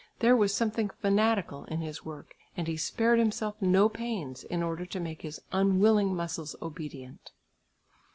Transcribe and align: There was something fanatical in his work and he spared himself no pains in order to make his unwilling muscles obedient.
There 0.17 0.35
was 0.35 0.51
something 0.51 0.89
fanatical 0.89 1.65
in 1.65 1.81
his 1.81 2.03
work 2.03 2.33
and 2.57 2.67
he 2.67 2.75
spared 2.75 3.19
himself 3.19 3.61
no 3.61 3.87
pains 3.87 4.43
in 4.43 4.63
order 4.63 4.83
to 4.87 4.99
make 4.99 5.21
his 5.21 5.39
unwilling 5.51 6.15
muscles 6.15 6.55
obedient. 6.59 7.29